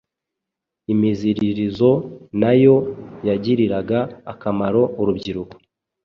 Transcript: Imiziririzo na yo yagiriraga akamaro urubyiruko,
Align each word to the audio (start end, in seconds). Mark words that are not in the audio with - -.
Imiziririzo 0.93 1.91
na 2.41 2.51
yo 2.63 2.75
yagiriraga 3.27 3.99
akamaro 4.31 4.81
urubyiruko, 5.01 5.55